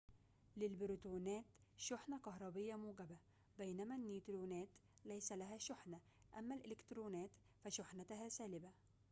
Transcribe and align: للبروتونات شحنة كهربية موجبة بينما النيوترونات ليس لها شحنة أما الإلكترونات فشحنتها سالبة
للبروتونات 0.57 1.45
شحنة 1.77 2.19
كهربية 2.19 2.75
موجبة 2.75 3.17
بينما 3.57 3.95
النيوترونات 3.95 4.67
ليس 5.05 5.31
لها 5.31 5.57
شحنة 5.57 5.99
أما 6.37 6.55
الإلكترونات 6.55 7.29
فشحنتها 7.63 8.29
سالبة 8.29 8.71